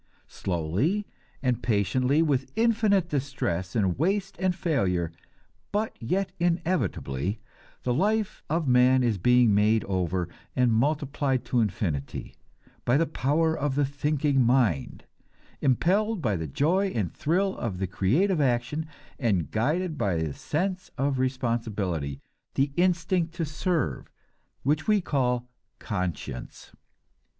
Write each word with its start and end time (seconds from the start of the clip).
Slowly 0.27 1.05
and 1.43 1.61
patiently, 1.61 2.23
with 2.23 2.51
infinite 2.55 3.07
distress 3.09 3.75
and 3.75 3.99
waste 3.99 4.35
and 4.39 4.55
failure, 4.55 5.11
but 5.71 5.95
yet 6.01 6.31
inevitably, 6.39 7.39
the 7.83 7.93
life 7.93 8.41
of 8.49 8.67
man 8.67 9.03
is 9.03 9.19
being 9.19 9.53
made 9.53 9.83
over 9.83 10.27
and 10.55 10.73
multiplied 10.73 11.45
to 11.45 11.59
infinity, 11.61 12.33
by 12.83 12.97
the 12.97 13.05
power 13.05 13.55
of 13.55 13.75
the 13.75 13.85
thinking 13.85 14.41
mind, 14.43 15.05
impelled 15.61 16.19
by 16.19 16.35
the 16.35 16.47
joy 16.47 16.87
and 16.87 17.13
thrill 17.13 17.55
of 17.55 17.77
the 17.77 17.85
creative 17.85 18.41
action, 18.41 18.87
and 19.19 19.51
guided 19.51 19.99
by 19.99 20.15
the 20.17 20.33
sense 20.33 20.89
of 20.97 21.19
responsibility, 21.19 22.19
the 22.55 22.71
instinct 22.75 23.35
to 23.35 23.45
serve, 23.45 24.09
which 24.63 24.87
we 24.87 24.99
call 24.99 25.47
conscience. 25.77 26.71